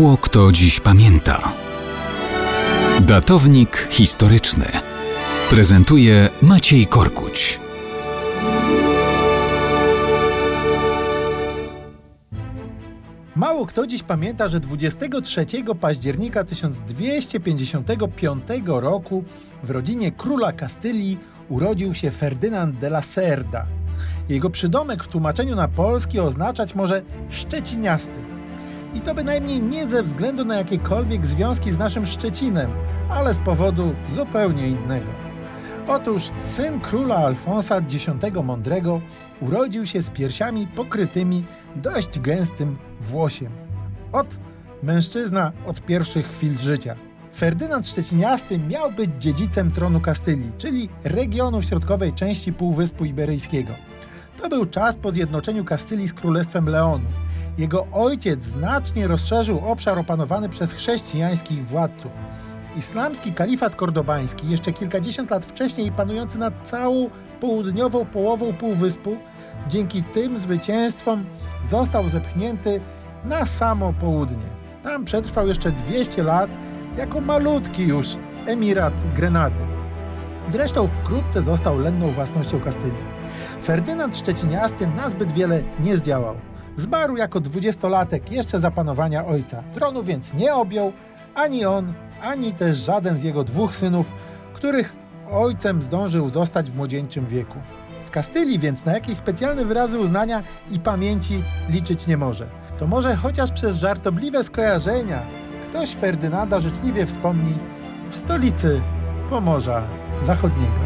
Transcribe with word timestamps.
Mało 0.00 0.16
kto 0.16 0.52
dziś 0.52 0.80
pamięta. 0.80 1.52
Datownik 3.00 3.88
historyczny 3.90 4.66
prezentuje 5.50 6.28
Maciej 6.42 6.86
Korkuć. 6.86 7.60
Mało 13.36 13.66
kto 13.66 13.86
dziś 13.86 14.02
pamięta, 14.02 14.48
że 14.48 14.60
23 14.60 15.46
października 15.80 16.44
1255 16.44 18.42
roku 18.66 19.24
w 19.62 19.70
rodzinie 19.70 20.12
króla 20.12 20.52
Kastylii 20.52 21.18
urodził 21.48 21.94
się 21.94 22.10
Ferdynand 22.10 22.78
de 22.78 22.86
la 22.86 23.02
Cerda. 23.02 23.66
Jego 24.28 24.50
przydomek 24.50 25.04
w 25.04 25.08
tłumaczeniu 25.08 25.56
na 25.56 25.68
polski 25.68 26.20
oznaczać 26.20 26.74
może 26.74 27.02
szczeciniasty. 27.30 28.39
I 28.94 29.00
to 29.00 29.14
bynajmniej 29.14 29.62
nie 29.62 29.86
ze 29.86 30.02
względu 30.02 30.44
na 30.44 30.56
jakiekolwiek 30.56 31.26
związki 31.26 31.72
z 31.72 31.78
naszym 31.78 32.06
Szczecinem, 32.06 32.70
ale 33.10 33.34
z 33.34 33.38
powodu 33.38 33.94
zupełnie 34.08 34.68
innego. 34.68 35.06
Otóż 35.88 36.30
syn 36.44 36.80
króla 36.80 37.16
Alfonsa 37.16 37.76
X 37.76 38.06
Mądrego 38.44 39.00
urodził 39.40 39.86
się 39.86 40.02
z 40.02 40.10
piersiami 40.10 40.66
pokrytymi 40.66 41.44
dość 41.76 42.20
gęstym 42.20 42.78
włosiem. 43.00 43.52
Ot, 44.12 44.26
mężczyzna 44.82 45.52
od 45.66 45.80
pierwszych 45.80 46.26
chwil 46.28 46.58
życia. 46.58 46.96
Ferdynand 47.36 47.88
Szczeciniasty 47.88 48.58
miał 48.58 48.92
być 48.92 49.10
dziedzicem 49.18 49.72
tronu 49.72 50.00
Kastylii, 50.00 50.52
czyli 50.58 50.88
regionu 51.04 51.60
w 51.60 51.64
środkowej 51.64 52.12
części 52.12 52.52
Półwyspu 52.52 53.04
Iberyjskiego. 53.04 53.74
To 54.36 54.48
był 54.48 54.66
czas 54.66 54.96
po 54.96 55.10
zjednoczeniu 55.10 55.64
Kastylii 55.64 56.08
z 56.08 56.14
Królestwem 56.14 56.68
Leonu. 56.68 57.04
Jego 57.58 57.86
ojciec 57.92 58.42
znacznie 58.42 59.06
rozszerzył 59.06 59.58
obszar 59.58 59.98
opanowany 59.98 60.48
przez 60.48 60.72
chrześcijańskich 60.72 61.66
władców. 61.66 62.12
Islamski 62.76 63.32
kalifat 63.32 63.76
kordobański, 63.76 64.50
jeszcze 64.50 64.72
kilkadziesiąt 64.72 65.30
lat 65.30 65.44
wcześniej 65.44 65.92
panujący 65.92 66.38
nad 66.38 66.54
całą 66.68 67.10
południową 67.40 68.04
połową 68.04 68.52
półwyspu, 68.52 69.16
dzięki 69.68 70.02
tym 70.02 70.38
zwycięstwom 70.38 71.24
został 71.64 72.08
zepchnięty 72.08 72.80
na 73.24 73.46
samo 73.46 73.92
południe. 73.92 74.46
Tam 74.82 75.04
przetrwał 75.04 75.46
jeszcze 75.46 75.72
200 75.72 76.22
lat 76.22 76.50
jako 76.96 77.20
malutki 77.20 77.86
już 77.86 78.16
emirat 78.46 78.94
Grenady. 79.14 79.62
Zresztą 80.48 80.86
wkrótce 80.86 81.42
został 81.42 81.78
lenną 81.78 82.10
własnością 82.12 82.60
Kastylii. 82.60 83.20
Ferdynand 83.62 84.16
Szczeciniasty 84.16 84.86
nazbyt 84.86 85.32
wiele 85.32 85.62
nie 85.80 85.96
zdziałał. 85.96 86.34
Zmarł 86.80 87.16
jako 87.16 87.40
dwudziestolatek 87.40 88.32
jeszcze 88.32 88.60
za 88.60 88.70
panowania 88.70 89.26
ojca. 89.26 89.62
Tronu 89.74 90.02
więc 90.02 90.34
nie 90.34 90.54
objął 90.54 90.92
ani 91.34 91.64
on, 91.64 91.92
ani 92.22 92.52
też 92.52 92.76
żaden 92.76 93.18
z 93.18 93.22
jego 93.22 93.44
dwóch 93.44 93.76
synów, 93.76 94.12
których 94.52 94.92
ojcem 95.30 95.82
zdążył 95.82 96.28
zostać 96.28 96.70
w 96.70 96.76
młodzieńczym 96.76 97.26
wieku. 97.26 97.58
W 98.06 98.10
Kastylii 98.10 98.58
więc 98.58 98.84
na 98.84 98.92
jakieś 98.92 99.16
specjalne 99.16 99.64
wyrazy 99.64 99.98
uznania 99.98 100.42
i 100.70 100.80
pamięci 100.80 101.42
liczyć 101.68 102.06
nie 102.06 102.16
może. 102.16 102.46
To 102.78 102.86
może 102.86 103.16
chociaż 103.16 103.52
przez 103.52 103.76
żartobliwe 103.76 104.44
skojarzenia 104.44 105.22
ktoś 105.68 105.94
Ferdynanda 105.94 106.60
życzliwie 106.60 107.06
wspomni 107.06 107.54
w 108.10 108.16
stolicy 108.16 108.80
Pomorza 109.30 109.82
Zachodniego. 110.22 110.80